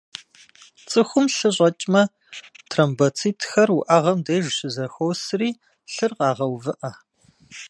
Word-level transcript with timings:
Цӏыхум 0.89 1.25
лъы 1.35 1.49
щӏэкӏмэ, 1.55 2.03
тромбоцитхэр 2.69 3.69
уӏэгъэм 3.77 4.19
деж 4.25 4.45
щызэхуосри, 4.55 5.49
лъыр 5.93 6.11
къагъэувыӏэ. 6.17 6.91